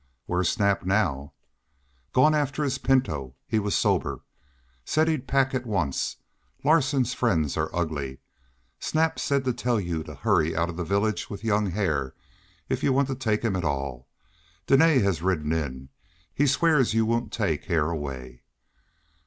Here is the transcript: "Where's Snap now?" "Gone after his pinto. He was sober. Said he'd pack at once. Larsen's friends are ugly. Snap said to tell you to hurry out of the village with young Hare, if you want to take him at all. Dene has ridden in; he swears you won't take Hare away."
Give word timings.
"Where's 0.25 0.49
Snap 0.49 0.83
now?" 0.83 1.33
"Gone 2.11 2.33
after 2.33 2.63
his 2.63 2.79
pinto. 2.79 3.35
He 3.45 3.59
was 3.59 3.75
sober. 3.75 4.21
Said 4.83 5.07
he'd 5.07 5.27
pack 5.27 5.53
at 5.53 5.67
once. 5.67 6.15
Larsen's 6.63 7.13
friends 7.13 7.55
are 7.55 7.69
ugly. 7.71 8.17
Snap 8.79 9.19
said 9.19 9.43
to 9.43 9.53
tell 9.53 9.79
you 9.79 10.01
to 10.05 10.15
hurry 10.15 10.55
out 10.55 10.69
of 10.69 10.77
the 10.77 10.83
village 10.83 11.29
with 11.29 11.43
young 11.43 11.67
Hare, 11.69 12.15
if 12.67 12.81
you 12.81 12.91
want 12.91 13.09
to 13.09 13.15
take 13.15 13.43
him 13.43 13.55
at 13.55 13.63
all. 13.63 14.07
Dene 14.65 14.79
has 15.03 15.21
ridden 15.21 15.51
in; 15.53 15.89
he 16.33 16.47
swears 16.47 16.95
you 16.95 17.05
won't 17.05 17.31
take 17.31 17.65
Hare 17.65 17.91
away." 17.91 18.41